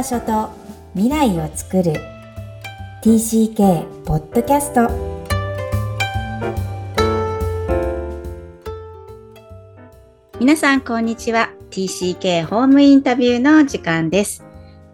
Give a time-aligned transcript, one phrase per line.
[0.00, 0.48] 場所と
[0.94, 1.92] 未来を作る。
[3.02, 4.88] TCK ポッドキャスト
[10.38, 11.50] 皆さんこんにちは。
[11.70, 14.42] TCK ホームインタビューの時間です。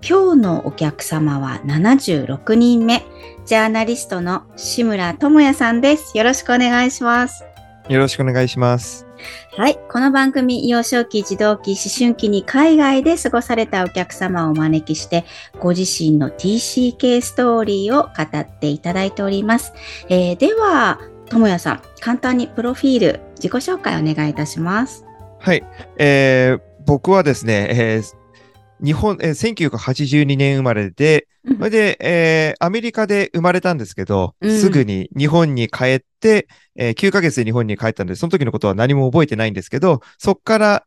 [0.02, 3.04] 今日のお客様は76人目。
[3.44, 6.18] ジャーナリストの志村智也さんです。
[6.18, 7.44] よろしくお願いします。
[7.88, 9.05] よろしくお願いします
[9.56, 9.78] はい。
[9.90, 15.24] この番組、幼少期、児童期、思春期に海外で過ごされたお客様をお招きして、
[15.58, 19.72] ご自身の TCK ストーリーを語っていただいております。
[20.08, 25.04] えー、では、ともやさん、簡単にプロフィール、自己紹介お願いいたします。
[25.38, 25.64] はい。
[25.96, 28.25] えー、僕はですね、えー
[28.82, 40.86] 日本、えー、1982年生まれで、それで、えー、アメリカで生まれたんですけど、うん、すぐに日本に帰って、えー、9ヶ月で日本に帰ったんで、その時のことは何も覚えてないんですけど、そっから、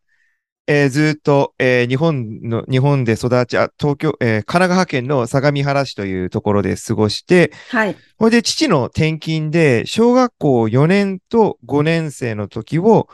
[0.68, 7.96] えー、ずっと、えー、日本の、日本で育ち、あ東京、えー、神奈川県の相模原市というところで過ごして、はい。
[8.20, 13.08] それで父の転勤で、小学校4年と5年生の時を、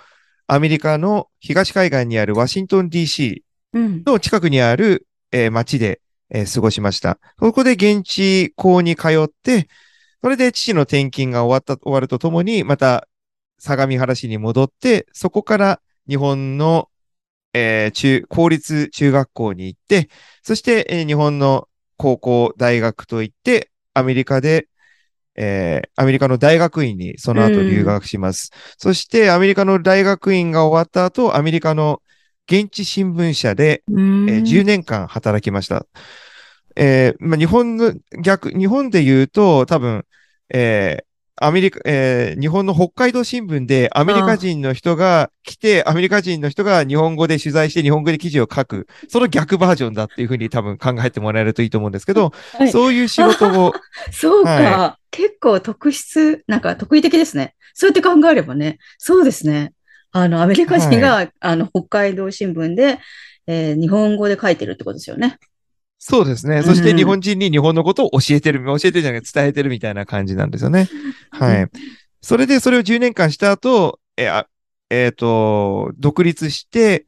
[0.48, 3.42] アメリカの東海岸にあるワシントン DC
[3.76, 7.20] の近くにある、えー、町で、えー、過ごしました。
[7.40, 9.68] そこで現地校に通って、
[10.24, 13.08] それで父の転勤が終わった、終わるとともに、また
[13.60, 16.90] 相模原市に戻って、そこから日本の、
[17.54, 20.10] えー、中、公立中学校に行って、
[20.42, 24.68] そして、えー、日本の高校、大学と行って、アメリカで、
[25.36, 28.52] えー、アメリカの大学院にその後留学します。
[28.54, 32.02] うん、そして、アメリカの大学院が終わった後、アメリカの
[32.48, 35.86] 現地新聞社で、えー、10年間働きました。
[36.76, 40.06] えーまあ、日本の逆、日本で言うと多分、
[40.54, 41.04] えー、
[41.38, 53.74] アメリカ、えー、日本の北海道新聞でアメリカ人の人が来て、アメリカ人の人が日本語で取材して日本語で記事を書く、その逆バージョンだっていうふうに多分考えてもらえるといいと思うんですけど、はい、そういう仕事を。
[54.12, 57.56] そうか、はい、結構特質、なんか得意的ですね。
[57.74, 58.78] そうやって考えればね。
[58.98, 59.74] そうですね。
[60.18, 63.00] あの、アメリカ人が、はい、あの、北海道新聞で、
[63.48, 65.38] えー、日本語で書いてるってことですよね。
[66.00, 66.64] そうですね。
[66.64, 70.88] そして日本人に日本のことを教えてる、教えてるじゃなくて伝えてるみたいな感じなんですよね。
[71.32, 71.68] はい。
[72.22, 74.46] それでそれを10年間した後、えー、
[74.90, 77.06] えー、と、独立して、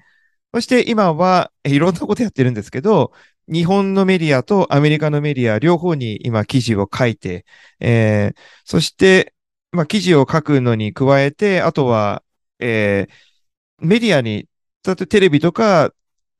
[0.53, 3.13] そして今は、いろんなことやってるんですけど、
[3.47, 7.45] 日本のメディアとアメリカのメディア両方に今記事を書いて、
[7.79, 9.34] えー、そして、
[9.72, 12.24] まあ、記事を書くのに加えて、あとは、
[12.59, 14.47] えー、メディアに、
[14.85, 15.91] 例えばテレビとか、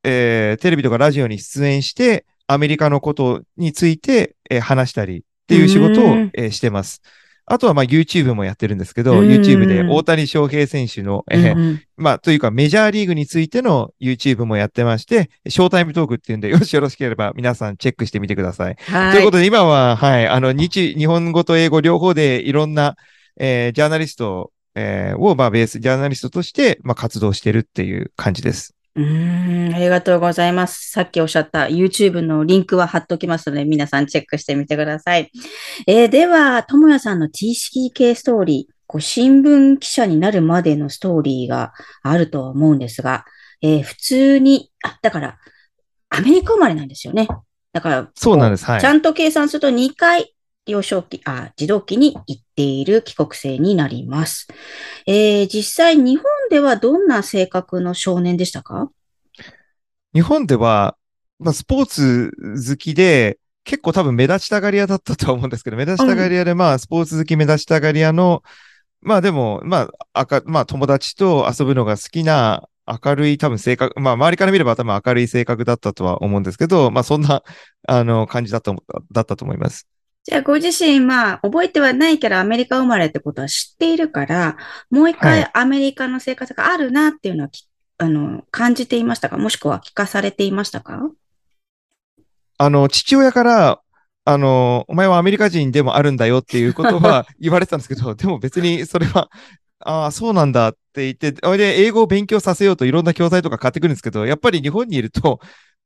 [0.04, 7.02] えー、テレビとかラジオに出演して、アメリカのことについて、えー、話したりっていう仕事を、えー、してます。
[7.50, 18.76] あとはまあ YouTube もやってるんですけど、YouTube で大谷翔平選手の、えー、まあというかメジャーリーグについての YouTube もやってまして、ショータイムトークっていうんで、よ しよろしければ皆さんチェックしてみてください。
[18.78, 22.96] はい、ということで今は、はい、あの日、日本語と英語両方でいろんな、
[23.40, 28.74] えー、ジャーナリストえー、を、まあ、ベース、ジャーナリストとして、まあ、活動してるっていう感じです。
[28.94, 30.90] うん、ありがとうございます。
[30.90, 35.30] さっきおっしゃった YouTube のリンクは貼っときますので、皆さんチェックしてみてください。
[35.86, 43.24] えー、では、ともやさんの TCK ストーリー、こう新聞記者になるまでのストーリーがあると思うんですが、
[43.62, 45.38] えー、普通に、あ、だから、
[46.08, 47.28] アメリカ生まれなんですよね。
[47.72, 48.64] だから、そうなんです。
[48.64, 48.80] はい。
[48.80, 50.34] ちゃんと計算すると2回
[50.68, 54.46] 幼少期、あ、児童期に行っている帰国生になります。
[55.06, 58.90] えー、実際日本ではどんな性格の少年でしたか？
[60.14, 60.96] 日本では、
[61.38, 62.32] まあ、スポーツ
[62.68, 68.42] 好きで、結構多分目立ちたがり屋だったと思うんですけど、目立ちたがり屋で、まあ、スポーツ好き目立ちたがり屋の、
[69.00, 77.42] まあでも、まあ、あか、まあ友達と遊ぶのが好きな明るい多分性格、まあ周りから見れば多分明るい性格だったとは思うんですけど、まあそんな、
[77.86, 78.74] あの、感じだった、
[79.12, 79.86] だったと思います。
[80.28, 84.58] じゃあ、ご自身、まあ、覚えてはないけど、アメリカ生まれってことは知っているから、
[84.90, 89.38] もう一回アメリカの生活があるなっていうのは、はい、あの、感じていましたか？
[89.38, 91.10] もしくは聞かされていましたか？
[92.58, 93.80] あの、父親から、
[94.26, 99.30] あの、お前はアメリカ人でもあるんだよっていうことは 言われてたんですけど、でも別にそれは、
[99.80, 105.40] ああ、そうなんだって言って、それで英語を勉強させようといろんな教材とか買ってくるんですけど、やっぱり日本にいると、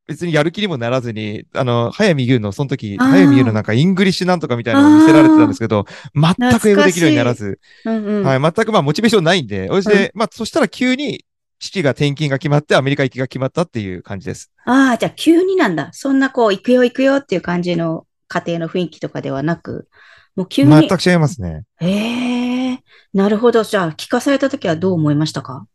[0.09, 11.25] 別にやる気にもならずに、あの、早見優の、その時、早見優のなんか English なんとかみたいなのを見せられてたんですけど、全く英語できるようにならず、うんうん、はい、全くまあモチベーションないんで、そして、うん、まあそしたら急に
[11.61, 14.51] 父が転勤が決まってアメリカ行きが決まったっていう感じです。
[14.65, 15.91] ああ、じゃあ急になんだ。
[15.93, 19.89] そんなこう、行くよ行くよっていう感じの家庭の雰囲気とかではなく、
[20.35, 20.71] もう急に。
[20.71, 21.63] 全く違いますね。
[21.81, 22.79] ええー、
[23.15, 23.63] なるほど。
[23.63, 25.67] じゃあ聞かされた時はどう思いましたか？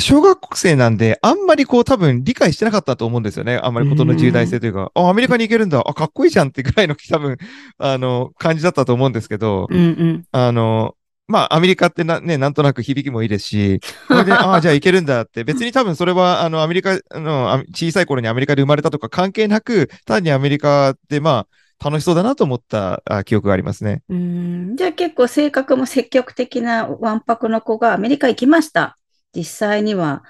[0.00, 3.56] 小学生なんで、あんまりこう多分理解してなかったと思うんですよね。
[3.62, 7.36] あんまりことの重大性というか、あ、アメリカに行けるんだ、あ、かっこいいじゃんってぐらいの多分、
[7.78, 10.94] あの、感じだったと思うんですけど、うんうん、あの、
[11.26, 24.02] まあ、アメリカってな、ね、なんとなく響きもいいですし、それで、 ああ、じゃあ行けるんだって、別に多分それは、あの、アメリカの、小さい頃にアメリカで生まれたとか関係なく、単にアメリカで、まあ、楽しそうだなと思ったあ記憶がありますね。
[24.08, 24.76] うん。
[24.76, 28.96] じゃあ結構性格も積極的なわんぱくの子がアメリカ行きました。
[29.34, 30.22] 実際には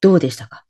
[0.00, 0.64] どうでしたか？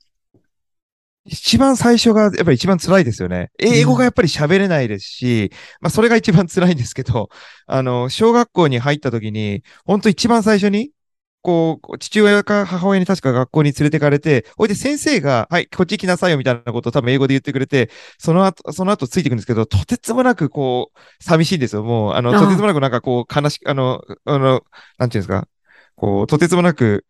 [1.25, 3.51] 一番最初がやっぱり一番辛いですよね。
[3.57, 7.29] 英語がやっぱり喋れないですし、うん、まあそれが一番辛いんですけど、
[7.65, 10.91] あの、小学校に入った時に、本当一番最初に、
[11.41, 21.83] こう、父親か母親に確か学校に連れてかれて、ほいで先生が、はい、こっち行きなさいよみたいなことを多分英語で言ってくれて、その後、その後ついていくんですけど、とてつもなくこう、寂しいんですよ。
[21.83, 24.61] もう、あの、とてつもなくなんかこう、悲しく、あの、あの、
[24.97, 25.47] なんていうんですか、
[25.95, 27.05] こう、とてつもなく、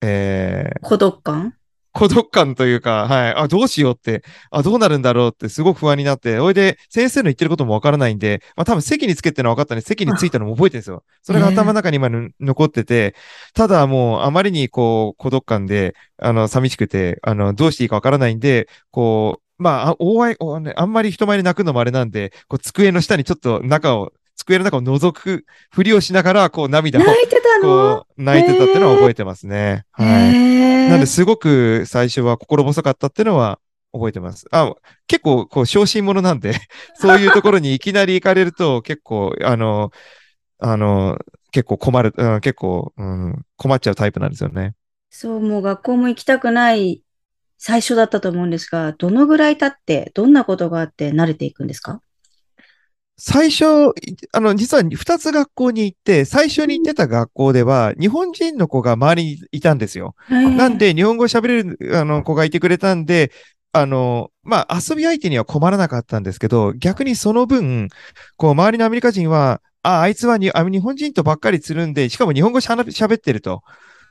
[0.00, 1.54] えー、孤独感？
[1.96, 3.34] 孤独感というか、はい。
[3.36, 11.04] あ、どうしようって、あ、どうなるんだろうってすごく不安になって、おいで、先生の言ってることもわからないんで、まあ多分席につけての分かったんで、席についたのも覚えてるんですよ。
[11.22, 12.10] それが頭の中に今
[12.40, 13.14] 残ってて、
[13.54, 20.36] ただもうあまりにこう、孤独感で、あの、寂しくて、あの、どうしていいかわからないんで、こう、まあ、大い、
[20.74, 27.02] あんまり人前で泣くのもあれなんで、こう、机の下にちょっと中を机の中を覗くふりをしながら、こう涙を。
[27.04, 28.06] 泣いてたの？
[28.16, 29.84] 泣いてたっていうのは覚えてますね。
[29.92, 30.88] はい。
[30.90, 33.58] なんで、すごく最初は心細かったっていうのは
[33.92, 34.46] 覚えてます。
[34.50, 34.74] あ、
[35.06, 36.54] 結構、こう、小心者なんで
[36.94, 39.92] そういうところにいきなり行かれると、結構、あの、
[40.58, 41.18] あの、
[41.52, 44.74] 結構困る、うん、結構、うん、困っちゃうタイプなんですよね。
[45.10, 47.02] そう、もう学校も行きたくない
[47.56, 52.02] 最初だったと思うんですが、どのぐらい経って、どんなことがあって慣れていくんですか？
[53.16, 53.64] 最初、
[54.32, 60.16] あの、実は二つ学校に行って、最初に行ってた学校では、日本人の子が周りにいたんですよ。
[60.28, 63.30] なんで、日本語喋れるあの子がいてくれたんで、
[63.72, 67.88] あの、まあ、遊び相手には困らなかったんですけど、逆にその分、
[68.36, 73.62] こう、周りのアメリカ人は、あ、あいつはにあ日本人とばっかりつるんで、しかも日本語しゃべってると。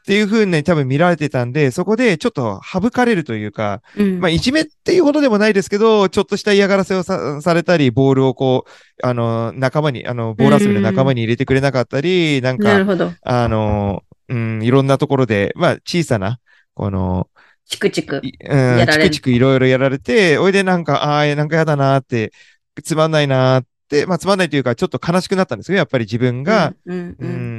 [0.03, 8.71] っていうふうに多分見られてたんで、そこでちょっと省かれるというか、うん、まあ、いじめっていうほどでもないですけど、ちょっとした嫌がらせをさされたり、ボールをこう、
[9.01, 12.85] あの、仲間に、あの、ボール遊びの仲間に入れてくれなかったり、なんか、
[13.21, 16.39] あの、うん、いろんなところで、まあ、小さな、
[16.73, 17.29] この、
[17.65, 18.17] チクチク。
[18.17, 22.33] うん、チクチクいろいろやられて、おいでなんか、ああ、なんかやだなって、
[22.83, 26.73] つまんないなって、まあ、つまんないというか、ちょっと悲しくなったんですよ、やっぱり自分が。
[26.85, 27.52] うん、うんうん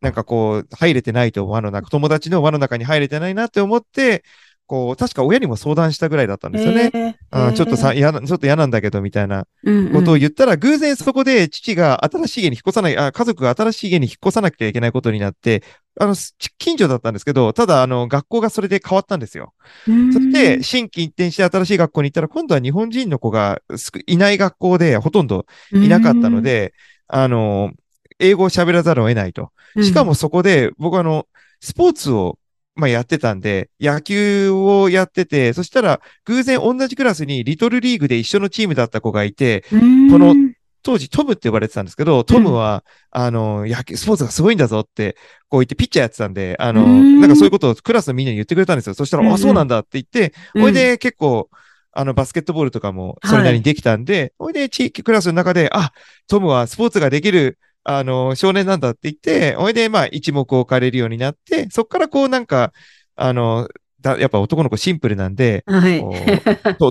[0.00, 4.24] なんかこう、入れてないと輪の中、友達の輪の中に入れてないなって思って、
[4.70, 6.92] こう、確か親にも相談したぐらいだったんですよね。
[6.94, 9.48] えー、あちょっとさ、嫌な、ちょっと嫌なんだけど、みたいな
[9.92, 15.64] ことを言ったら、うんうん、偶然そこで父が新しい家に引っ越さないあ、家族が新しい家に引っ越さなきゃいけないことになって、
[15.98, 16.14] あの、
[16.58, 19.54] 近所だったんですけど、ただ、あの、学校がそれで変わったんですよ。
[19.86, 23.60] そして、新規一転して新しい学校に行ったら、今度は日本人の子が
[24.06, 26.74] いない学校でほとんどいなかったので、
[27.08, 27.72] あの、
[28.20, 29.50] 英語を喋らざるを得ないと。
[29.82, 31.26] しかもそこで、僕あの、
[31.60, 32.38] スポーツを、
[32.76, 39.76] まあ、やってたんで、野球をやってて、そしたら、偶然同じクラスにリトルリーグで一緒のチームだった子がいて、こ
[40.18, 40.34] の、
[40.82, 45.16] 当時トムって呼ばれてたんですけど、トムは、あの、野球、スポーツがすごいんだぞって、
[45.48, 48.94] こう言ってピッチャーやってたんで、あの、なんかそういうことをクラスのみんなに言ってくれたんですよ。
[48.94, 51.50] そしたら、あ、そうなんだって言って、ほいで結構、
[51.92, 55.92] あの、バスケットボールとかもそれなりにできたんで、ほ、はいで地域クラスの中で、あ、
[56.28, 62.72] トムはスポーツができるあの、少年なんだって言って、おいで、まあ、一目置かれるようになって、そこからこうなんか、
[63.16, 63.68] あの、
[64.00, 66.00] だやっぱ男の子シンプルなんで、はい、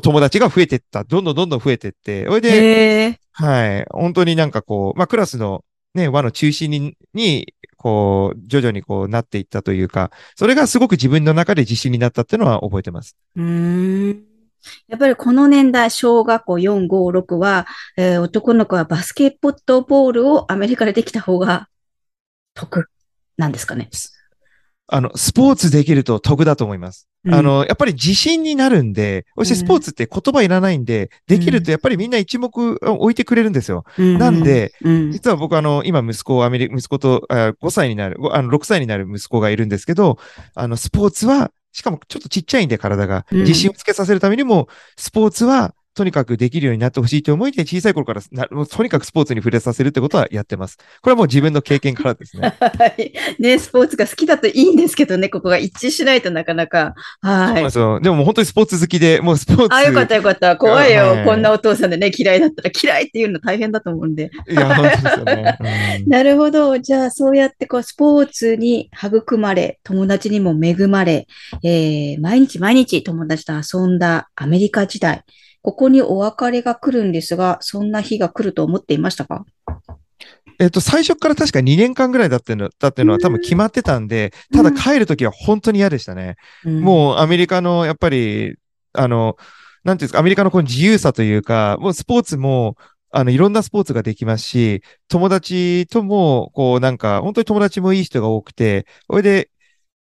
[0.02, 1.04] 友達が増えてった。
[1.04, 2.28] どんどんどんどん増えてって。
[2.28, 3.86] おいで、はい。
[3.90, 5.64] 本当になんかこう、まあ、クラスの
[5.96, 13.16] ね、輪の中心に、に、こう、徐々にこうなっていったというか、それがすごく自分の中で自信になったっていうのは覚えてます。
[13.36, 14.29] うん。
[14.88, 19.36] やっぱりこの年代、小学校4、5、6は、えー、男の子はバスケッ
[19.66, 21.68] トボールをアメリカでできた方が
[22.54, 22.90] 得
[23.38, 23.90] なんですかね？
[24.92, 27.08] あの、スポーツできると得だと思います。
[27.26, 33.84] うん、あの、やっぱり自信になるんで、そしてスポーツって言葉いらないんで、うん、できるとやっぱりみんな一目置いてくれるんですよ。
[33.98, 34.74] うん、なんで、
[35.12, 40.18] 実は僕あの、今息子、アメリカ、息子と5歳になる、あの、6歳になる息子がいるんですけど、
[40.56, 50.78] あの、スポーツはしかもちょっとちっちゃいんで体が、自信をつけさせるためにも、スポーツはとにかくできるようになってほしいという思いで、小さい頃からなとにかくスポーツに触れさせるってことはやってます。
[51.02, 52.56] これはもう自分の経験からですね。
[52.58, 53.12] はい。
[53.38, 56.94] ね、スポーツが好きだといいんですけどね、ここが一致しないとなかなか。
[57.22, 57.70] はい。
[57.70, 59.76] そうでももう本当にスポーツ好きで、もうスポーツ。
[59.76, 60.56] あ、よかったよかった。
[60.56, 61.04] 怖いよ。
[61.04, 64.32] はい、こんなお父さんでね、嫌いだったら嫌いっていうの大変だと思うんで。
[64.50, 65.58] いや、本当ですよね。
[66.06, 66.80] うん、なるほど。
[66.80, 71.28] じゃあ、そうやってこう、スポーツに育まれ、友達にも恵まれ、
[71.62, 75.26] えー、毎日毎日友達と遊んだアメリカ時代。
[75.62, 79.46] ここにお別れが来るんですが、そんな日が来ると思っていましたか？
[80.60, 86.36] えっと、最初から確か2年間ぐらいだってのだっていうのは多分決まってたんで、ただ帰るときは本当に嫌でしたね。
[86.66, 88.56] うん、もうアメリカの、やっぱり、
[88.94, 89.38] あの、
[89.84, 92.76] なんていうんですか、アメリカのこの自由さというか、もうスポーツも、
[93.12, 99.50] あの、いろんなスポーツができますし、友達とも、こう、なんか、本当に友達もいい人が多くて、それで、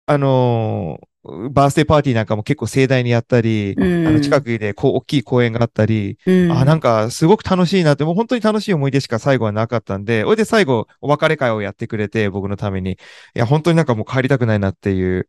[0.06, 1.06] あのー
[1.50, 12.92] バースデーパーティーなんかも結構盛大にやったり、うん、あの近くでこう大きい公園があったり、うん、あ、なんかすごく楽しいなって、もう本当に楽しい思い出しか最後はなかったんで、それで最後お別れ会をやってくれて、僕のために。
[12.92, 12.96] い
[13.34, 15.28] や、本当になんかもう帰りたくないなっていう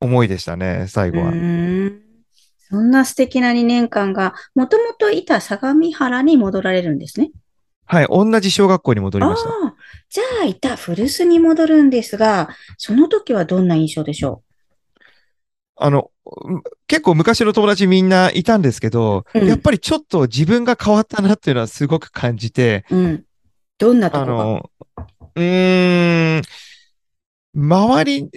[0.00, 1.32] 思いでしたね、最後は。
[2.70, 7.30] そんな素敵な2年間が、もともといた相模原に戻られるんですね。
[7.84, 9.50] はい、同じ小学校に戻りました。
[10.08, 14.49] じゃあ、いた古巣に戻るんですが、その時はどんな印象でしょう？
[15.82, 16.10] あの、
[16.86, 23.24] 結構昔の友達みんないたんですけど、うん、やっぱりちょっと自分が変わったなっていうのはすごく感じて、うん、
[23.78, 24.70] どんなところあの、
[25.36, 26.42] うーん、
[27.54, 28.30] 周り、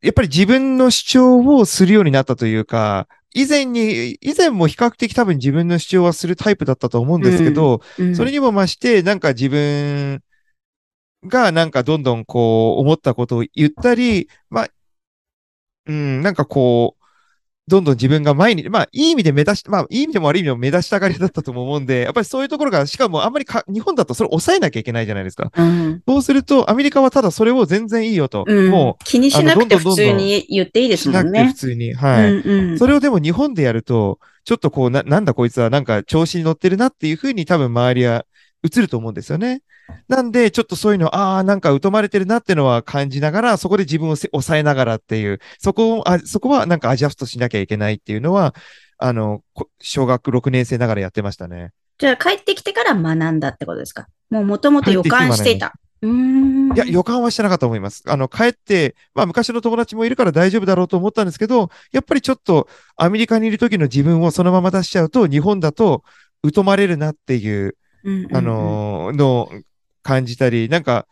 [0.00, 10.22] やっぱり自分の主張をするようになったというか、以前に、以前も比較的多分自分の主張はするタイプだったと思うんですけど、うん、それにも増して、なんか自分
[11.26, 14.68] がなんかどんどんこう思ったことを言ったり、まあ
[15.88, 17.04] うん、なんかこう、
[17.68, 25.52] どんどん自分が前に、まあ、いい意味で目指し、まあ、いい意味でも悪い意味でも目指したがりだったと思うんで、やっぱりそういうところが、しかもあんまりか、日本だとそれを抑えなきゃいけないじゃないですか。
[25.54, 28.44] うん、そうすると、アメリカはただそれを全然いいよと。
[28.46, 31.40] うん、もう、気にしなくて普通に言っていいですもんね。
[31.40, 31.92] しなくて普通に。
[31.92, 32.78] はい、うんうん。
[32.78, 38.24] それをでも日本でやると、ちょっとこう、な、なんだこいつはなんか調子に乗ってるなっていうふうに多分周りは
[38.64, 39.62] 映ると思うんですよね。
[40.08, 48.54] なんで、ちょっとそういうの、ああ、なんか疎まれてるなっていうのは感じながら、そこで自分を抑えながらっていう、そこを、あそこはなんかアジャストしなきゃいけないっていうのは、
[48.98, 49.42] あの、
[49.80, 51.70] 小学6年生ながらやってましたね。
[51.98, 54.06] じゃあ帰ってきてから学んだってことですか？
[54.30, 55.74] もうもともと予感していた。
[56.00, 58.04] いや、予感はしてなかったと思います。
[58.06, 66.04] あの、帰って、まあ昔の友達もいるから大丈夫だろうと思ったんですけど、やっぱりちょっとアメリカにいる時の自分をそのまま出しちゃうと、日本だと
[66.54, 67.76] 疎まれるなっていう、
[68.32, 69.50] あのの
[70.02, 71.06] 感じたり、なんか、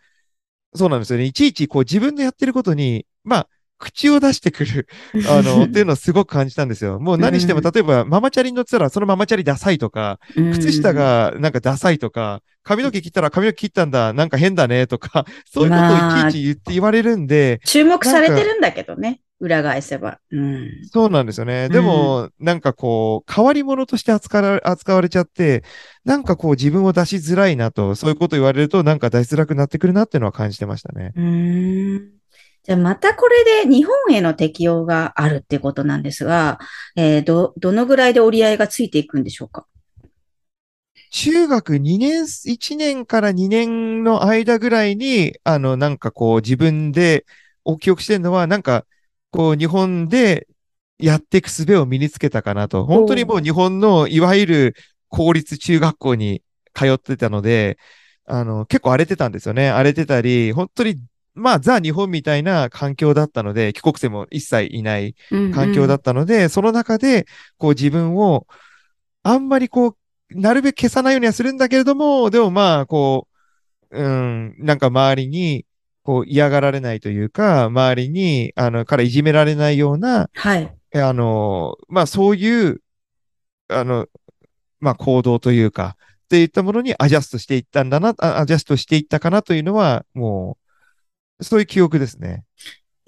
[0.74, 1.24] そうなんですよね。
[1.24, 4.88] いちいちこう自分でやってることに、まあ、口を出してくる、
[5.28, 6.98] あの、っていうのをすごく感じたんですよ。
[6.98, 10.18] もう何しても、例えば、ママチャリに乗ってたら、そのママチャリダサいとか、
[10.52, 17.60] 靴下がなんかダサいとか、髪の毛切ったら髪の毛切ったんだ、なんか変だねとか、そういうことをいちいち言って言われるんで。
[17.64, 19.20] 注目されてるんだけどね。
[19.38, 20.18] 裏返せば。
[20.30, 21.68] うん、そうなんですよね。
[21.68, 25.62] でも、うん、なんかこう、変わり者として扱われ扱われちゃって、
[26.04, 31.12] なんかこう自分を出しづらいなと、そういうこと言われるとなんか出しづらくなってくるなっていうのは感じてましたね。
[31.16, 32.16] うん
[32.64, 36.58] じゃあまたこれで日本への適用があるってことなんですが、
[36.96, 39.66] えー、ど、どのぐらいで折り合いがついていくんでしょうか？
[41.12, 47.24] 中学2年、1年から2年の間ぐらいに、あの、なんかこう自分で
[47.64, 48.84] お記憶してるのは、なんか
[49.30, 50.46] こう、日本で
[50.98, 52.84] やっていく術を身につけたかなと。
[52.84, 54.76] 本当にもう日本のいわゆる
[55.08, 56.42] 公立中学校に
[56.74, 57.78] 通ってたので、
[58.26, 59.70] あの、結構荒れてたんですよね。
[59.70, 60.96] 荒れてたり、本当に、
[61.34, 65.14] まあ、ザ・日本みたいな環境だったので、帰国生も一切いない
[65.54, 67.26] 環境だったので、うんうん、その中で、
[67.58, 68.46] こう自分を、
[69.22, 69.96] あんまりこう、
[70.30, 73.28] なるべく消さないようにはするんだけれども、でもまあ、こ
[73.90, 75.65] う、うん、なんか周りに、
[76.06, 80.72] こう嫌がられないというか、周りに、あの、からいじめられないような、はい。
[80.94, 82.80] あの、まあそういう、
[83.66, 84.06] あの、
[84.78, 85.96] まあ行動というか、
[86.26, 90.58] っていったものにアジャストしていったんだな、アジャストしていったかなというのは、も
[91.40, 92.44] う、そういう記憶ですね。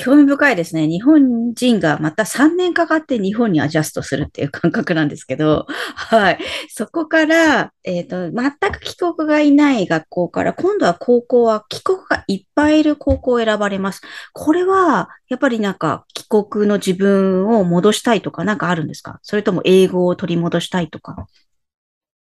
[0.01, 0.87] 興味深いですね。
[0.87, 6.39] 日本人がまた3年かかって日本にアジャストするっていう感覚なんですけど、 はい。
[6.69, 14.01] そこから、えっ、ー、と、全く帰国がいない学校から、今度は高校は帰国がいっぱいいる高校を選ばれます。
[14.33, 19.19] これは、やっぱりなんか帰国の自分を戻したいとかなんかあるんですか？
[19.23, 21.27] それとも英語を取り戻したいとか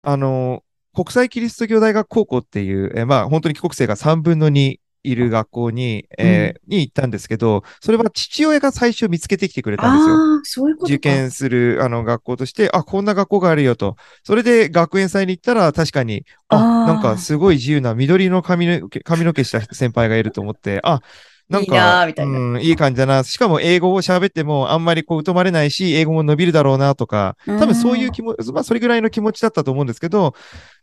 [0.04, 0.64] あの、
[0.96, 10.16] 国際キリスト教大学高校っていう、えまあ本当に帰国生が3分の2いる学校に、えー、に行ったんですけど、それは父親が最初見つけてきてくれたんですよ。
[10.16, 13.96] ああ、そういうこと受験する、あの、学校として、あ、こんな学校があるよと。
[14.24, 21.02] それで学園祭に行ったら、確かに、あ、なんかすごい自由な緑の髪の毛、髪の毛した先輩がいると思って、あ、
[21.50, 23.24] なんか、いいうん、いい感じだな。
[23.24, 30.34] しかも英語を喋ってもあんまりこう疎まれないし、英語も伸びるだろうなとか、多分そういう気持ち、まあそれぐらいの気持ちだったと思うんですけど、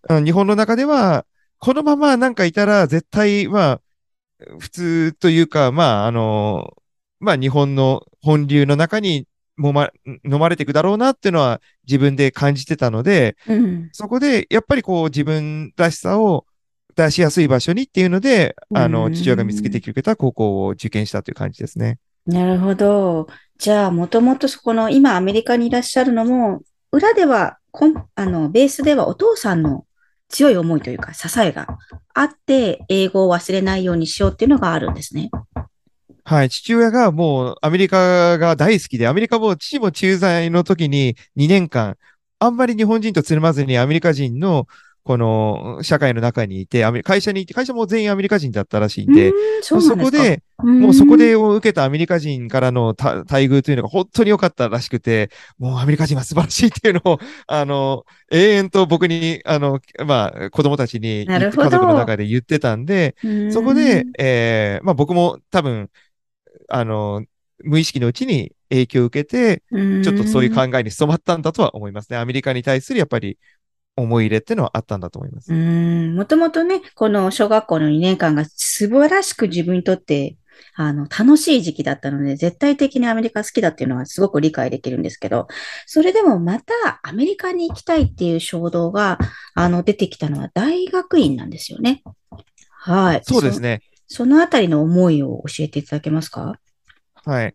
[0.08, 1.26] 日本の中では、
[1.58, 3.80] このままなんかいたら絶対、まあ、
[4.58, 6.74] 普通というか、まあ、あの、
[7.20, 16.44] まあ日本の本流の中にもま、飲まれていくだろうなっていうのは自分で感じてたので、うん、そこでやっぱりこう自分らしさを
[16.96, 21.98] 出しやすい場所にっていうので、あの、父親が見つけてくれた高校を受験したという感じですね。
[22.26, 23.26] なるほど。
[23.58, 29.86] じゃあ、もともとそこの、今アメリカにいらっしゃるのも、裏では、こんあの、ベースではお父さんの
[30.28, 31.66] 強い思いというか、支えが
[32.14, 35.30] あって、英語を忘れないようにしようっていうのがあるんですね。
[36.24, 36.50] はい。
[36.50, 41.96] 父親がもうアメリカが大好きで、アメリカも父も駐在の時に2年間、
[42.38, 44.66] あんまり日本人とつるまずにアメリカ人の
[45.04, 63.14] この社会の中にいて、会社にいて、会社も全員アメリカ人だったらしいんで、そそこで、もうそこで受けたアメリカ人からの待遇というのが本当に良かったらしくて、もうアメリカ人は素晴らしいっていうのを、 あの、永遠と僕に、あの、まあ、子供たちに家族の中で言ってたんで、
[63.50, 65.90] そこで、えー、まあ僕も多分、
[66.68, 67.22] あの、
[67.62, 69.62] 無意識のうちに影響を受けて、
[70.02, 72.16] ちょっとそういう考えに染まったんだとは思いますね。
[72.16, 73.38] アメリカに対するやっぱり
[73.96, 75.52] 思い入れっていうのはあったんだと思います。
[75.52, 76.16] うん。
[76.16, 80.36] もともとね、この小学校の2年間が素晴らしく自分にとって、
[80.76, 85.46] あの、楽しい時期だったので、絶対的にアメリカ好きだっていうのはすごく理解できるんですけど、
[85.86, 86.72] それでもまた
[87.02, 89.18] アメリカに行きたいっていう衝動が、
[89.54, 92.02] あの、出てきたのは大学院なんですよね。
[92.70, 93.20] はい。
[93.24, 93.80] そうですね。
[94.08, 96.58] そそのあたりの思いを教えていただけますか？
[97.24, 97.54] はい。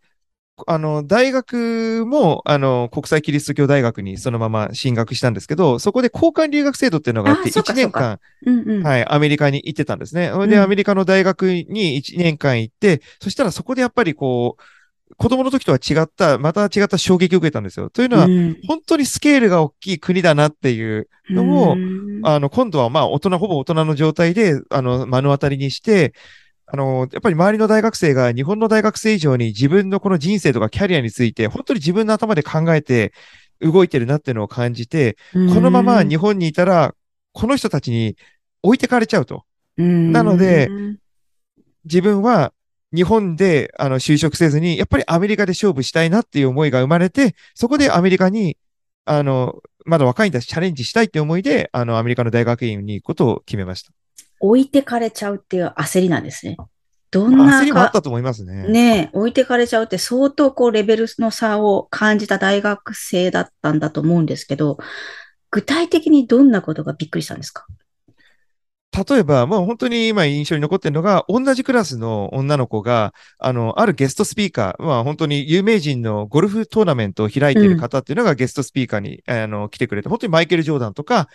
[0.68, 10.32] あの、大学も、あの、国際キリスト教大学にそのまま進学したんですけど、そこで交換留学制度っていうのがあって、1年間、うんうん、はい、アメリカに行ってたんですね。
[10.48, 14.64] で、アメリカの大学に1年間行って、そしたらそこでやっぱりこう、
[15.18, 17.90] 子供の時とは違った、また違った衝撃を受けたんですよ。
[17.90, 26.14] というのは、うん、本当にスケールが大きい国だなっていうのを、うん、あの、今度はまあ、大人、ほぼ大人の状態で、あの、目の当たりにして、
[26.72, 33.14] あの、やっぱり周りの大学生が日本の大学生以上に自分のこの人生とかキャリアについて、本当に自分の頭で考えて
[33.60, 36.94] 動いてるなっていうのを感じて、このまま日本にいたら、
[37.34, 38.18] この人たちに
[38.62, 39.46] 置いてかれちゃうと。
[39.78, 40.70] なので、
[41.86, 42.54] 自分は
[42.94, 48.58] 日本であの就職せずに、やっぱりアメリカで勝負したいなっていう思いが生まれて、そこでアメリカに、
[49.06, 53.92] あの、まだ若いんだし、チャレンジしたいって思いで、あの、アメリカの大学院に行くことを決めました。
[54.40, 56.58] 置いてかれちゃうっていう焦りなんですね。
[57.12, 58.68] どんな焦りもあったと思いますね。
[58.68, 64.78] ね置いてかれちゃうって相当こうレベルの差を感じた大学生だったんだと思うんですけど、
[65.52, 67.66] 具体的にどんなことがびっくりしたんですか？
[68.92, 81.28] 例えば、まあ本当に今印象に残ってるのが、同じクラスの女の子が、あの、あるゲストスピーカー、まあ本当に有名人のゴルフトーナメントを開いている方っていうのがゲストスピーカーに、うん、あの来てくれて、本当にマイケル・ジョーダンとか、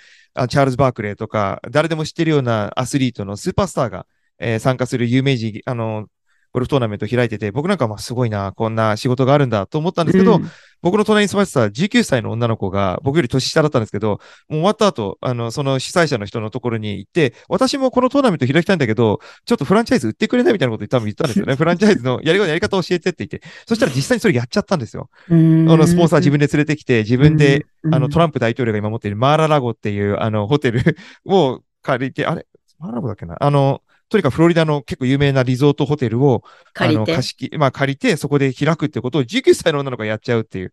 [0.49, 4.07] チャールズ・バークレーとか、誰でも知ってるようなアスリートのスーパースターが、
[4.41, 6.09] えー、参加する有名人、あの、
[6.55, 10.49] ゴルフトーナメント開いてて、僕なんかまあすごいな、こんな仕事があるんだと思ったんですけど、うん、
[10.83, 21.57] 僕の隣に座ってた19歳の女の子が、僕より年下だったんですけど、もう終わった後、あの、その主催者の人のところに行って、私もこのトーナメント開きたいんだけど、ちょっとフランチャイズ売ってくれないみたいなこと多分言ったんですよね。
[21.57, 25.11] フランチャイズのやり方、やり方教えてって言って、そしたら実際にそれやっちゃったんですよ。
[25.29, 32.47] あの、スポンサー自分で連れてきて、自分で、あの、トランプ大統領が今持っているマーララゴっていう、あの、ホテルを借りて、あれ
[32.79, 33.37] マーララゴだっけな？
[33.41, 40.73] あの、とにかくフロリダの結構有名なリゾートホテルを、借りて、あの、貸し切、まあ借りて、そこで開くってことを19歳の女の子がやっちゃうっていう。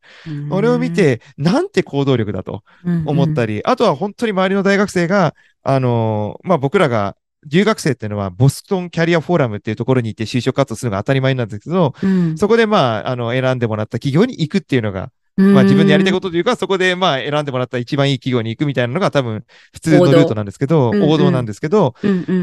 [0.49, 2.63] それを見て、なんて行動力だと
[3.05, 7.15] 思ったり、うんうん、あとは本当に周りの大学生が、あの、まあ僕らが
[7.47, 21.95] 留学生っていうのは、ボストンキャリアフォーラムっていうところに行って就職活動するのが当たり前なんですけど、うん、そこでまあ、あの、選んでもらった企業に行くっていうのが、まあ自分でやりたいことというか、そこでまあ選んでもらった一番いい企業に行くみたいなのが多分普通のルートなんですけど、王道なんですけど、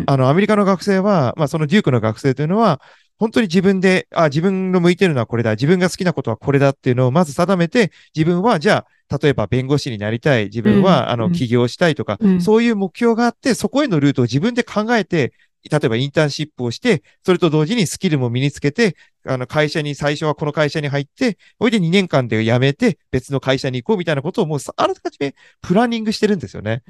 [0.06, 2.80] あのアメリカの学生は、まあそのデュークの学生というのは、
[3.18, 15.32] 本当に自分で、あ、自分の向いてるのはこれだ、自分が好きなことはこれだっていうのをまず定めて、自分はじゃあ、例えば弁護士になりたい、自分は、あの起業したいとか、そういう目標があって、そこへのルートを自分で考えて、
[15.64, 26.82] 例えばインターンシップをして、それと同時にスキルも身につけて、あの会社に、最初はこの会社に入って、それで2年間で辞めて、別の会社に行こうみたいなことをもうあらかじめプランニングしてるんですよね。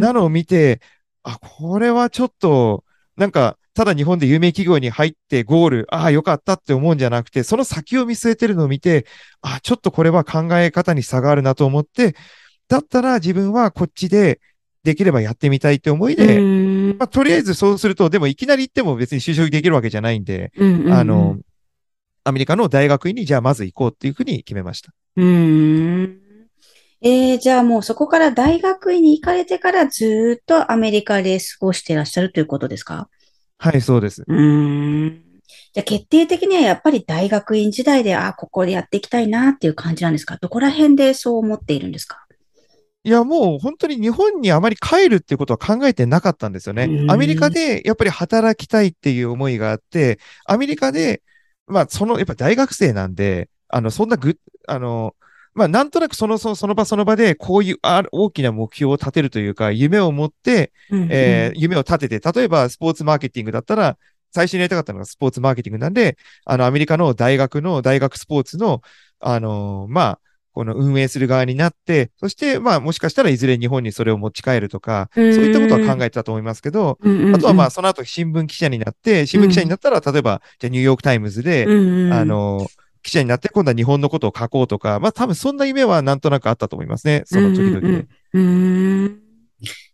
[0.00, 0.80] なのを見て、
[1.24, 2.84] あ、これはちょっと、
[3.16, 9.06] なんか、ただ日本で有名企業に入ってゴール、ああ、よかったって思うんじゃなくて、その先を見据えてるのを見て、
[9.40, 12.16] ああ、ちょっとこれは考え方に差があるなと思って、
[12.68, 14.40] だったら自分はこっちで
[14.82, 16.38] できればやってみたいって思いで、
[16.96, 21.38] まあ、とりあえずそうすると、でもいきなり行っても別に就職できるわけじゃないんで、うんうんうん、あの、
[22.24, 24.92] アメリカの大学院にじゃあまず行こうっていうふうに決めました。
[25.16, 26.20] うん。
[27.00, 33.08] えー、じゃあもうそこから大学院に行かれてからずっとアメリカで過ごしていらっしゃるということですか？
[33.58, 34.24] はい、そうです。
[34.26, 35.22] うん。
[35.72, 40.38] じゃあ決定的にはやっぱり大学院時代で、あ、ここでやっていきたいなっていう感じなんですか？
[40.40, 42.26] どこら辺でそう思っているんですか？
[43.04, 47.06] いや、もう本当に日本にあまり帰るっていうことは考えてなかったんですよね。
[47.08, 51.22] アメリカでやっぱり働きたいっていう思いがあって、アメリカで、
[51.66, 55.14] まあ、その、やっぱ大学生なんで、あの、そんなぐ、あの、
[55.54, 63.98] まあ、なんとなくその、その場その場で、こういうあ大きな目標を立てるというか、夢を持って、うんうん、えー、夢を立てて、例えばスポーツマーケティングだったら、
[64.30, 68.82] 最初にやりたかったのがスポーツマーケティングなんで、あの、アメリカの大学の、大学スポーツの、
[69.20, 70.20] あのー、まあ、
[70.58, 76.98] この運営する側になって、そして、まあ、もしかしたらいずれ日本にそれを持ち帰るとか、そういったことは考えてたと思いますけど、
[77.32, 81.62] あとはまあ、その後新聞記者になって、新聞記者になったら、例えば、じゃニューヨークタイムズで、
[82.10, 82.66] あの、
[83.04, 87.22] 記者になって今度は日本のことを書こうとか、まあ多分そんな夢はなんとなくあったと思いますね。
[87.26, 88.08] その時々で。
[88.32, 89.20] うん、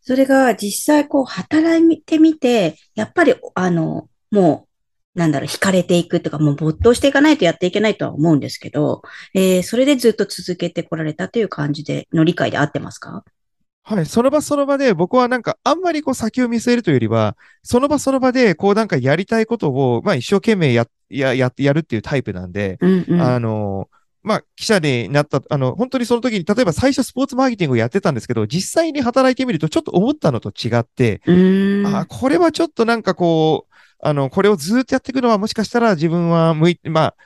[0.00, 4.73] それが実際こう働いてみて、やっぱりあの、もう
[5.14, 13.24] なんだろう、惹かれていくとか、もう没頭していかないとやっていけないとは思うんですけど、えー、それでずっと続けてこられたという感じで、の理解で合ってますか？
[13.84, 14.06] はい。
[14.06, 23.88] その場その場で僕はなんかあんまりこう先を見据えるというよりは、その場その場でこうなんかやりたいことを、まあ一生懸命や、や、や、やるっていうタイプなんで、うんうん、あの、
[24.22, 31.20] まあ記者になった、あの、本当にその時に、例えば最初スポーツマーケティングをやってたんですけど、実際に働いてみるとちょっと思ったのと違って、
[31.84, 33.73] あこれはちょっとなんかこう、
[34.04, 37.16] あの、これをずっとやっていくのはもしかしたら自分は向いて、まあ、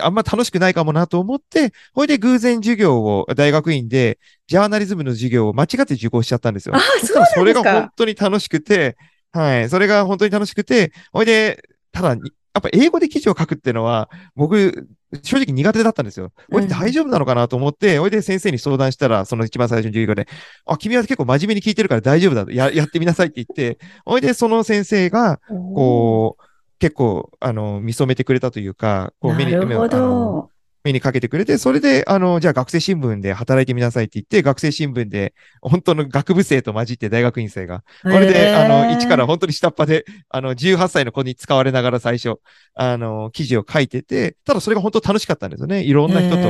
[0.00, 6.76] あんま楽しくないかもなと思って、ほいで偶然授業を、大学院で、ジャーナリズムの授業を間違って受講しちゃったんですよ。
[6.76, 8.96] あ、そうなんそれが本当に楽しくて、
[9.32, 9.68] はい。
[9.68, 12.16] それが本当に楽しくて、ほいで、ただ、
[12.54, 14.88] やっぱ英語で記事を書くっていうのは、僕、
[15.22, 16.32] 正直苦手だったんですよ。
[16.50, 20.28] これ大丈夫なのかなと思って、お、い、で先生に相談したら、その一番最初の授業で、
[20.64, 22.52] あ、君は結構真面目に聞いてるから大丈夫だ。
[22.52, 26.44] や、やってみなさいって言って、おいでその先生が、こう、
[26.78, 30.50] 結構、あの、見初めてくれたというか、こう目に、目を、
[30.84, 42.38] 目にかけてくれて、それで、あの、じゃあ学生新聞で働いてみなさいって言って、学生新聞で、本当の学部生と混じって大学院生が、これで、あの、一から本当に下っ端で、あの、18歳の子に使われながら最初、
[42.74, 45.82] あの、記事を書いてて、ただそれが本当楽しかったんですよね。
[45.82, 46.42] いろんな人と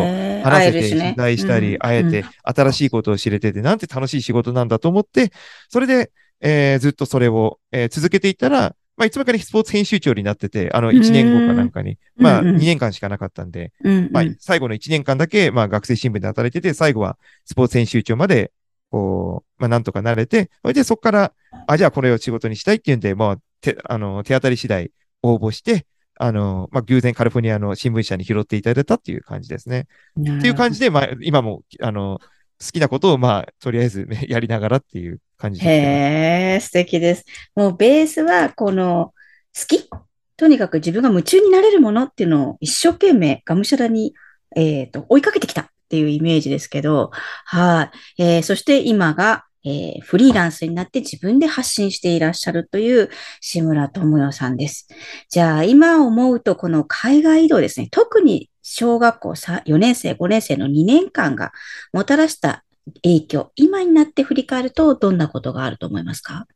[0.42, 5.30] 話せて、取材したり、会えて、新しいことを知れてて、なんて楽しい仕事なんだと思って、
[5.68, 13.72] それで、えー、ずっとそれを、えー、続けていったら、まあ、いつもかにスポーツ編集長になってて、あの、1年後かなんかに、まあ、2年間しかなかったんで、
[14.12, 18.52] まあ、最後の1年間だけ、まあ、学生新聞で働いてて、最後はスポーツ編集長まで、
[18.90, 21.32] こう、まあ、なんとかなれて、それでそこから、
[21.66, 29.88] あ、じゃあこれを仕事にしたいっていうんで、まあ、て、あの、手当たり次第応募して、あの、まあ、偶然カリフォルニアの新聞社に拾っていただいたっていう感じですね。
[30.20, 32.20] っていう感じで、まあ、今も、あの、
[32.64, 37.24] 好きなことを、まあ、とりあえず、ね、 やりながらっていう感じです、へえ、素敵です。
[37.54, 39.12] もうベースは、この、
[39.58, 39.88] 好き
[40.36, 44.14] とにかく自分が夢中になれるものっていうのを一生懸命がむしゃらに、
[44.56, 47.10] えっ、ー、と、追いかけてきたっていうイメージですけど、
[47.44, 48.42] はい、えー。
[48.42, 54.88] そして今が、えー、フリーランスになって自分で発信していらっしゃるという志村智代さんです。
[55.30, 61.52] じゃあ今思うとこの海外移動ですね、特に小学校4年生、5年生の2年間が
[61.92, 62.64] もたらした
[63.02, 66.46] 影響、今になって振り返るとどんなことがあると思いますか？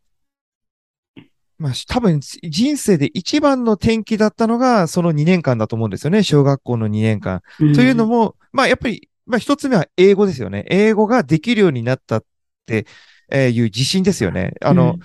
[1.58, 6.22] まあ、多分人生で一番の転機だったのがその2年間だと思うんですよね。
[6.22, 7.42] 小学校の2年間。
[7.58, 10.64] というのも、まあやっぱり、まあ一つ目は英語ですよね。
[10.70, 12.24] 英語ができるようになったっ
[12.64, 12.86] て
[13.30, 14.52] いう自信ですよね。
[14.62, 15.00] あの、うん、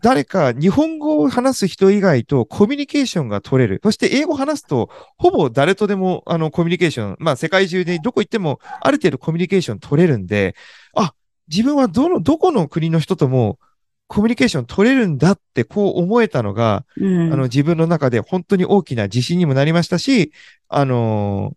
[0.00, 3.80] 誰か日本語を話す人以外とコミュニケーションが取れる。
[3.82, 10.54] そして英語を話すと、ほぼ誰とでもあのコミュニケーション、まあ世界中でどこ行ってもある程度コミュニケーション取れるんで、
[10.94, 11.14] あ、
[11.48, 13.58] 自分はどの、どこの国の人とも
[14.08, 20.32] コミュニケーション取れるんだってこう思えたのが、うん、あの自分の中で本当に大きな自信にもなりましたし、
[20.68, 21.56] あのー、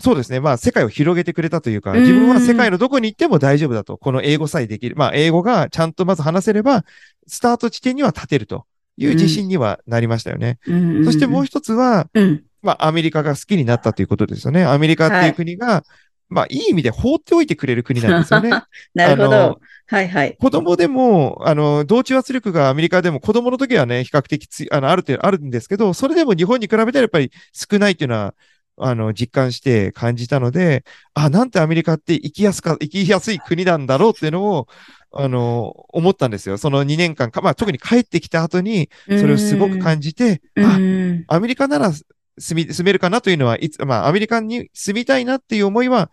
[0.00, 0.40] そうですね。
[0.40, 3.98] まあ、世界を広げてくれたというか、自分は世界のどこに行っても大丈夫だと。
[3.98, 4.96] この英語さえできる。
[4.96, 6.84] まあ、英語がちゃんとまず話せれば、
[7.26, 8.64] スタート地点には立てると
[8.96, 10.58] いう自信にはなりましたよね。
[10.66, 14.64] うん、そしてもう一つは、うん、まあ、アメリカが好きになったということですよね。
[14.64, 15.82] アメリカっていう国が、はい
[16.30, 18.50] まあ、いい意味で放っておいてくれる国なんですよね。
[18.94, 19.60] なるほど。
[19.86, 20.36] はいはい。
[20.38, 28.34] 子供でも、あの、同調圧力がアメリカでも子供の時はね、比較的つあの、ある程度あるんですけど、それでも日本に比べたらやっぱり少ないっていうのは、
[28.82, 34.66] あの、実感して感じたので、あ、なんてアメリカって生きやすか、生きやすい国なんだろうっていうのを、
[35.12, 36.56] あの、思ったんですよ。
[36.58, 40.82] その2年間か、まあ特に帰ってきた後に、それをすごく感じて、あ、
[41.26, 41.92] アメリカなら
[42.38, 46.10] 住み、住めるかなというのは、いつ、まあ、アメリカに住みたいなっていう思いは、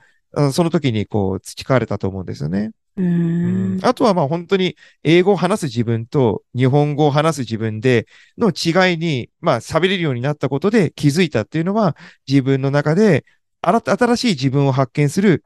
[0.52, 2.72] その時にこう、培われたと思うんですよね。
[2.98, 8.08] うんあとはまあ本当に英語を話す自分と日本語を話す自分で
[8.38, 11.96] の違いに、まあ喋れるようになったことで気づいたっていうのは
[12.28, 13.24] 自分の中で
[13.62, 15.44] 新しい自分を発見する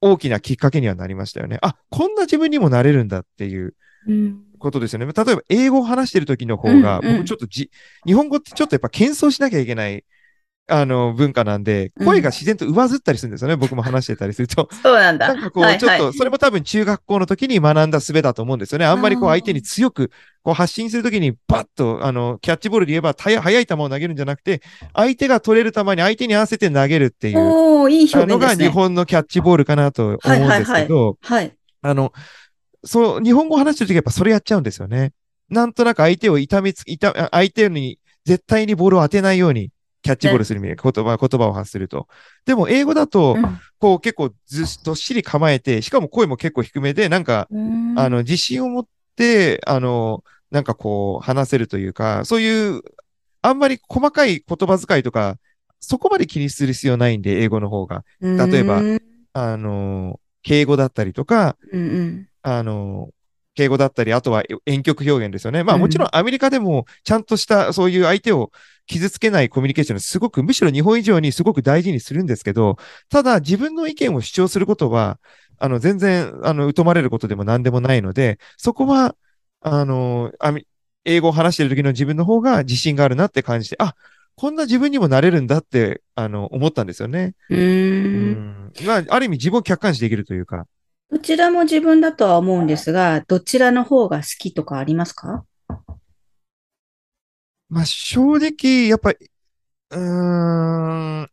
[0.00, 1.58] 大きなきっかけにはなりましたよね。
[1.62, 3.74] あ、こんな自分にもなれるんだっていう
[4.58, 5.06] ことですよね。
[5.06, 7.70] 例えば、英語を話してる時の方が、僕ちょっとじ、
[8.06, 10.04] 日本語ってちょっとやっぱ謙遜しなきゃいけない
[10.66, 13.54] あの、文化なんで、声が自然と上ずったりするんですよね。
[13.54, 14.68] うん、僕も話してたりすると。
[14.82, 15.28] そうなんだ。
[15.28, 18.86] なんかこう、ちょっと、それも多分中学校の時に学んだ術だと思うんですよね。
[18.86, 20.10] あんまりこう相手に強く、
[20.42, 24.62] こう発信するときにバッと、あの、キャッチボールで言えば、速い球を投げるんじゃなくて、
[24.94, 27.38] 相手が取れる球に相手に合わせて投げるっていう。
[27.38, 32.14] おいい表現のが日本のキャッチボールかなと思うんですけど、はい、あの、
[32.84, 35.12] そう、日本語を話してるときやっぱそれやっちゃうんですよね。
[35.50, 39.70] なんとなく相手を痛めつ、痛、相手に絶対にボールを当てないように
[40.04, 42.08] キャッチボールする意味で、言葉、言葉を発すると。
[42.44, 43.36] でも、英語だと、
[43.78, 47.48] こう結構ずっとっしり構えて、しかも声も結構低めで、なんか、
[47.96, 48.86] あの、自信を持っ
[49.16, 52.82] て、あの、なんかこう、話せるというか、そういう、
[53.42, 55.36] あんまり細かい言葉遣いとか、
[55.80, 58.04] そこまで気にする必要ないんで、英語の方が。
[58.50, 58.82] 例えば、
[59.32, 61.56] あの、敬語だったりとか、
[62.42, 63.08] あの、
[63.54, 65.64] 敬語だったり、あとは遠曲表現ですよね。
[65.64, 68.50] まあもちろんアメリカでもちゃんとしたそういう相手を
[68.86, 72.76] 傷つけないコミュニケーションすごく、むしろ日本以上にすごく大事にするんですけど、
[73.08, 75.18] ただ自分の意見を主張することは、
[75.58, 79.14] あの、全然、あの、疎まれることでも何でもないので、そこは、
[79.60, 80.32] あの、
[81.04, 83.94] 英語を話している時の自分の方が自信があるなって感じて、あ、
[84.36, 87.34] こんな自分にもなれるんだって、あの、思ったんですよね。
[87.50, 88.72] うん。
[88.86, 90.66] まあ、ある意味自分を客観視できるというか。
[91.14, 95.44] どちらも自分だとは思うんですが、どちらの方が好きとかありますか？
[97.68, 99.18] まあ、正直、やっぱり、
[99.90, 101.30] うーん、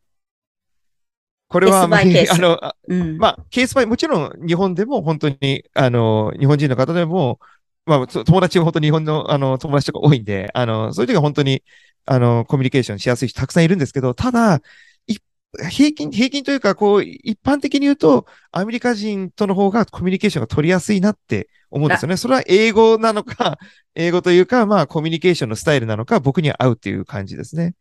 [1.47, 7.39] これはあまり、あの、うん、まあ、ケースバイ、もちろん日本でも本当に、あの、日本人の方でも、
[7.87, 11.63] まあ、友達も本当に日本の、あの、友達とか多いんで、あの、そういう時は本当に、
[12.05, 14.61] あの、コミュニケーションしやすい人たくさんいるんですけど、ただ、
[15.69, 22.15] 平均、平均というか、こう、一般的に言うと、アメリカ人との方がコミュニケーションが取りやすいなって思うんですよね。
[22.15, 23.57] それは英語なのか、
[23.93, 27.75] 英語というか、まあ、コミュニケーションのスタイルなのか、僕には合うっていう感じですね。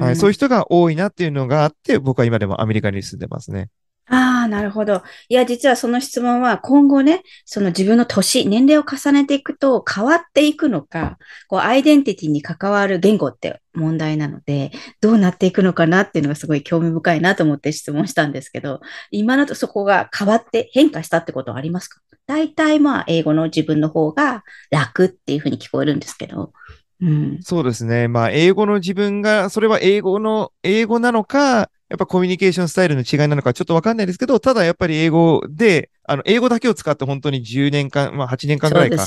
[0.00, 3.70] はい、そういう人が多いなっていうのがあって、僕は今でもアメリカに住んでますね。
[4.12, 5.04] ああ、なるほど。
[5.28, 18.80] いや、実はその質問は今後ね、その自分の年、年齢を重ねていくと変わっていくのか、こう、アイデンティティに関わる言語って問題なので、どうなっていくのかなっていうのがすごい興味深いなと思って質問したんですけど、
[19.12, 22.00] 今のとそこが変わって変化したってことはありますか？
[22.26, 26.52] 大体まあ、英語の自分の方が楽っていうふうに聞こえるんですけど。
[27.00, 28.08] うん、そうですね。
[28.08, 39.02] まあ、英語の自分が、それは英語の、英語なのか、やっぱコミュニケーションスタイルの違いなのかちょっとわかんないですけど、ただやっぱり英語で、あの、英語だけを使って本当に10年間、まあ8年間ぐらいか、ね。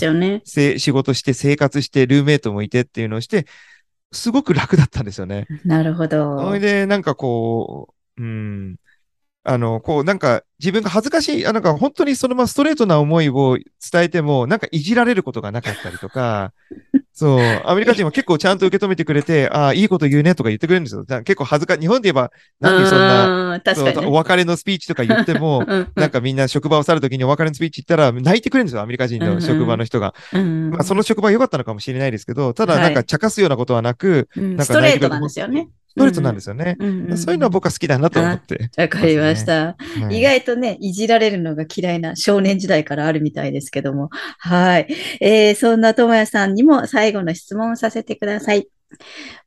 [0.80, 3.48] 仕事して生活してルーメイトもいてっていうのをして、
[4.12, 5.48] すごく楽だったんですよね。
[5.64, 6.40] なるほど。
[6.40, 8.76] それで、なんかこう、うん、
[9.44, 13.58] あの、こう、なんか、自分が恥ずかしい、あなんか、本当にそのままストレートな思いを
[13.92, 16.54] 伝えても、なんかいじられることがなかったりとか、
[17.16, 21.06] そう、アメリカ人は結構ちゃんと受け止めてくれて、 ああ、いいこと言うねとか言ってくれるんですよ。
[21.06, 25.64] 結構恥ずか日本で言えば、なんでそんな、ね、お別れのスピーチとか言っても、
[25.96, 30.16] なんかみんな職場を去るときにお別れのスピーチ言ったら、泣いてくれるんですよ、アメリカ人の職場の人が。
[30.34, 35.70] まあ、その職場良かったのかもしれないですけど、ただなんか茶化すようなことはなく、はい、なんかストレートなんですよね。
[35.96, 36.76] ストレートなんですよね。
[36.80, 38.72] うんうん、そういうのは僕は好きだなと思って。
[38.78, 39.78] わかりました、は
[40.12, 44.10] い、意外とね、いじられるのが嫌いな少年時代からあるみたいですけども。
[44.40, 44.88] はい。
[45.22, 48.68] えー、そんなともやさんにも最後の質問をさせてください。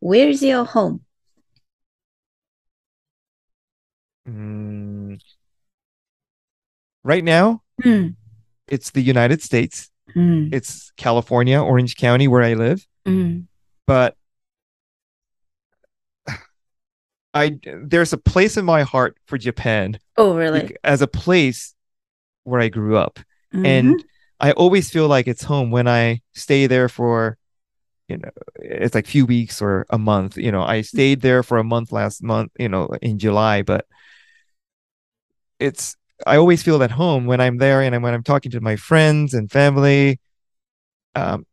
[0.00, 1.00] Where's your home?
[4.28, 5.20] Mm,
[7.04, 8.14] right now, mm.
[8.68, 9.90] it's the United States.
[10.16, 10.52] Mm.
[10.52, 12.86] It's California, Orange County, where I live.
[13.86, 14.16] But
[17.36, 19.98] I there's a place in my heart for Japan.
[20.16, 20.76] Oh, really?
[20.82, 21.74] As a place
[22.44, 23.20] where I grew up,
[23.52, 23.66] mm-hmm.
[23.66, 24.04] and
[24.40, 27.36] I always feel like it's home when I stay there for,
[28.08, 30.38] you know, it's like few weeks or a month.
[30.38, 32.52] You know, I stayed there for a month last month.
[32.58, 33.86] You know, in July, but
[35.60, 35.96] it's
[36.26, 39.34] I always feel at home when I'm there and when I'm talking to my friends
[39.34, 40.20] and family.
[41.14, 41.46] Um,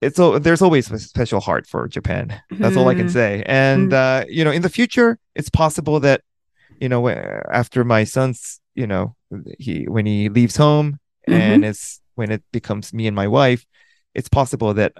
[0.00, 2.40] it's so there's always a special heart for Japan.
[2.50, 2.78] That's mm.
[2.78, 3.12] all I can mm-hmm.
[3.12, 3.42] say.
[3.46, 3.94] And mm.
[3.94, 6.22] uh, you know, in the future, it's possible that
[6.80, 9.16] you know after my son's you know
[9.58, 11.40] he when he leaves home mm-hmm.
[11.40, 13.64] and it's when it becomes me and my wife,
[14.14, 14.94] it's possible that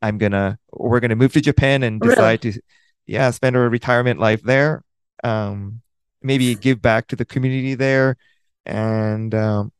[0.00, 2.54] I'm gonna we're gonna move to Japan and decide really?
[2.54, 2.62] to
[3.06, 4.84] yeah spend our retirement life there.
[5.24, 5.82] Um,
[6.22, 8.16] maybe give back to the community there
[8.66, 9.72] and um,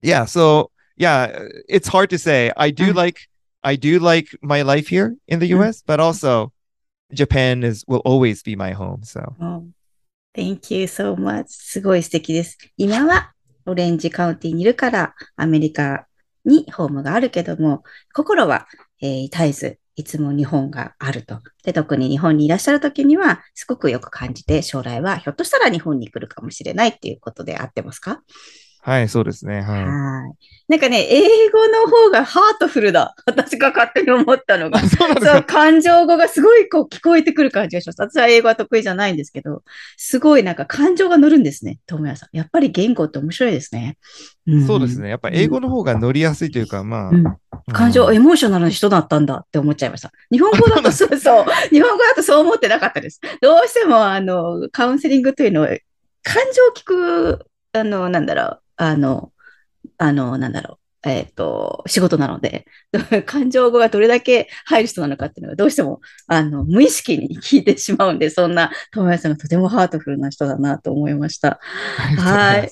[0.00, 2.94] yeah so yeah it's hard to say i do mm.
[2.94, 3.28] like
[3.62, 5.86] i do like my life here in the us mm.
[5.86, 6.52] but also
[7.12, 9.64] japan is will always be my home so oh,
[10.34, 13.32] thank you so much すごい素敵です今は
[13.66, 16.06] オレンジカウンティにいるからアメリカ
[16.44, 18.66] にホームがあるけども心は、
[19.00, 21.40] えー、絶えずいつも日本があると。
[21.64, 28.22] で、特に日本にいらっしゃるときには、すごくよく感じて、将来はひょっとしたら日本に来るかもしれないっていうことであってますか？
[28.82, 29.62] はい、そうですね。
[29.62, 29.84] はい。
[29.84, 33.14] はいなんかね、英語の方がハートフルだ。
[33.26, 34.78] 私が勝手に思ったのが。
[34.80, 34.88] そう
[35.22, 38.00] そう感情語がすごいこう聞こえてくる感じがします。
[38.00, 39.62] 私は英語は得意じゃないんですけど、
[39.98, 42.34] すごいなんか感情が乗るんですね、友也さん。
[42.34, 43.98] やっぱり言語って面白いですね。
[44.46, 45.10] うん、そうですね。
[45.10, 47.24] やっぱ英語の方が乗りやすいというか、まあ、うん、
[47.70, 50.10] 感情、エモーショナルな人だったんだって思っちゃいました。
[50.30, 53.20] 日本語だとそうそう、日本語だとそう思ってなかったです。
[53.42, 55.68] どうしても、あの、カウンセリングというのは、
[56.22, 59.32] 感情を聞く、あの、なんだろう、あの、
[59.98, 60.81] あの、なんだろう。
[61.04, 62.66] えっ、ー、と、仕事なので、
[63.26, 71.58] 感情語がどれだけ入る人なのかっていうのがどうしても、あの、無意識に聞いてしまうんで、そんな、友也さんがとてもハートフルな人だなと思いました。
[72.18, 72.70] はい。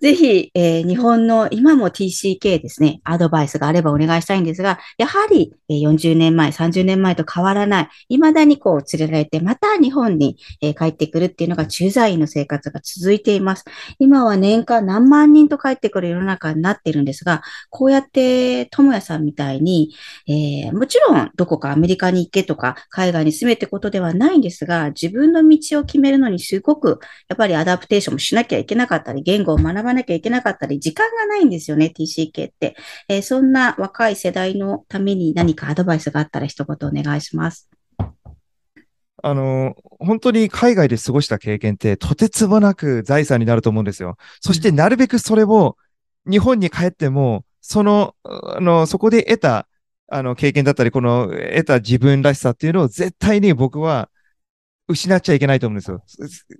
[0.00, 13.64] ぜひ、えー、日本の今も TCK ですね、アドバイスがあればお願いしたいんですが、やはり、えー、40年前、30年前と変わらない、未だにこう連れられて、また日本に、えー、帰ってくるっていうのが駐在員の生活が続いています。
[13.98, 19.94] 今は年間何万人と帰ってくる世の中になっているんですが、こうやって、ともやさんみたいに、
[20.26, 32.76] えー、もちろんどこかアメリカに行けとか、海外に住めってことではないんですが、自分の道を決めるのにすごく、やっぱりアダプテーションもしなきゃいけなかったり、言語を学ばなきゃいけなかったり、時間がないんですよね、TCK って。
[33.08, 37.70] えー、そんな若い世代のために何かアドバイスがあったら一言お願いします。
[39.22, 44.16] あの、本当に海外で過ごした経験ってとてつもなく財産になると思うんですよ。
[44.40, 45.76] そしてなるべくそれを
[46.28, 49.68] 日本に帰ってもその、あの、そこで得た、
[50.08, 54.10] あの、経験だったり、この得た自分らしさっていうのを絶対に僕は
[54.90, 56.02] 失っちゃいけないと思うんですよ。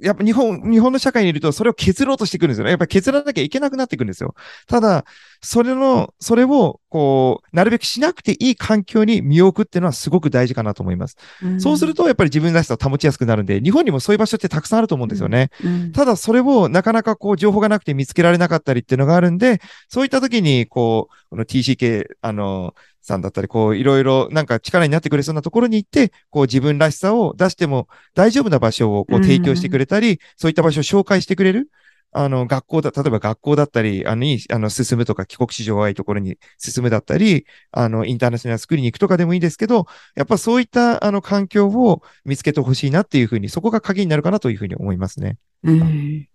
[0.00, 2.70] やっぱ日本、日本の社会にいるとそれを削ろうとしてくるんですよね。
[2.70, 4.34] やっぱ削らなきゃいけなくなってくるんですよ。
[4.66, 5.04] ただ、
[5.42, 11.16] それの、それを、こう、なるべくしなくていい環境に身を置くっていうのはすごく大事かなと思います。
[11.42, 15.50] うん、そうすると、やっぱり自分らしさを保ちやすくなるんで、日本にもそういう場所ってたくさんあると思うんですよね。
[15.64, 31.70] うんうん、ただ、それをなかなかこう、情報がなくて見つけられなかったりっていうのがあるんで、そういった時に、こう、この TCK、あの、さんだったり、こう、いろいろなんか力になってくれそうなところに行って、こう自分らしさを出しても大丈夫な場所をこう提供してくれたり、そういった場所を紹介してくれる。
[32.12, 39.86] あの、学校だ、例えば学校だったり、あの、に、あの、進むとか、帰国子女がいいところに進むだったり、あの、インターナショナルスクールに行くとかでもいいですけど、
[40.16, 45.36] やっぱそういった、あの、環境を見つけてほしいなっていうふうに、そこが鍵になるかなというふうに思いますね。
[45.62, 46.28] うん。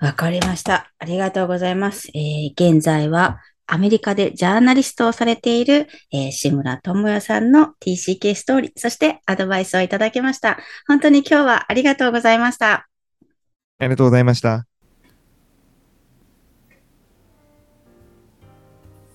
[0.00, 0.90] わかりました。
[0.98, 2.08] ありがとうございます。
[2.12, 3.40] えー、現在は、
[3.72, 10.58] アメリカでジャーナリストをされている、えー、志村智也さんの TCK ストーリー、そしてアドバイスをいただきました。
[10.86, 12.88] 本当に今日はありがとうございました。
[13.78, 14.66] ありがとうございました。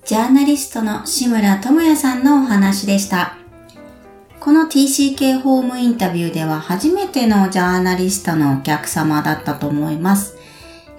[0.06, 3.38] ジャーナリストの志村智也さんのお話でした。
[4.40, 10.38] この TCK ホームインタビューでは初めてのジャーナリストのお客様だったと思います。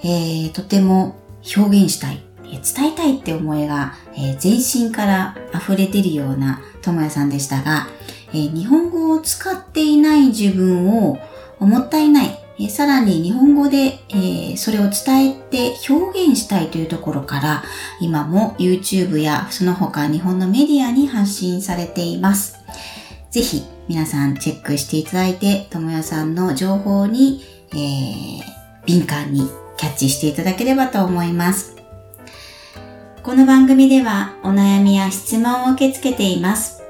[0.02, 1.14] えー、とても
[1.56, 7.88] 表現したい、伝えたいって思いが、え、全身から溢れ出るような智也さんでしたが、
[8.32, 11.18] え、日本語を使っていない自分を
[11.58, 17.64] もったいない、えさらに日本語で、え、それを伝えて表現したいというところから、
[18.00, 22.56] 今も YouTube やその他日本のメディアに発信されています。
[23.30, 27.42] ぜひ皆さんチェックしていただいて、ともやさんの情報に、
[27.74, 27.76] え、
[28.86, 31.75] 敏感にキャッチしていただければと思います。
[33.26, 36.84] この番組ではお悩みや質問を受け付けています。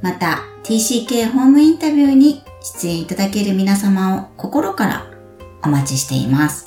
[0.00, 5.06] また、TCK ホームインタビューに出演いただける皆様を心から
[5.62, 6.64] お待ちしています。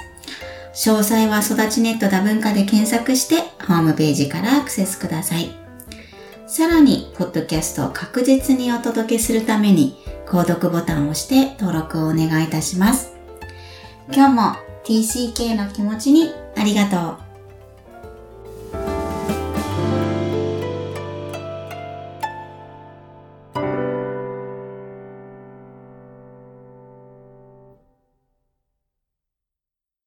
[0.75, 5.49] 詳細は育ちネット多文化で検索してホームページからアクセスください。
[6.45, 9.97] さらに、ポッドキャストを確実にお届けするために、
[10.27, 13.17] 購読ボタンを押して登録をお願いいたします。
[14.13, 14.41] 今日も
[14.85, 17.26] TCK の気持ちにありがとう。